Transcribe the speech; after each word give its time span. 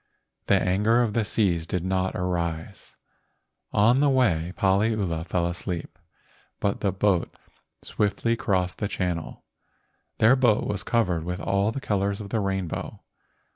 The 0.47 0.59
anger 0.59 1.03
of 1.03 1.13
the 1.13 1.23
seas 1.23 1.67
did 1.67 1.85
not 1.85 2.15
arise. 2.15 2.95
On 3.71 3.99
the 3.99 4.09
way 4.09 4.51
Paliula 4.57 5.23
fell 5.25 5.45
asleep, 5.45 5.99
but 6.59 6.79
the 6.79 6.91
boat 6.91 7.31
swiftly 7.83 8.35
crossed 8.35 8.79
the 8.79 8.87
channel. 8.87 9.43
Their 10.17 10.35
boat 10.35 10.65
was 10.65 10.81
covered 10.81 11.23
with 11.23 11.39
all 11.39 11.71
the 11.71 11.79
colors 11.79 12.19
of 12.19 12.29
the 12.29 12.39
rainbow. 12.39 13.01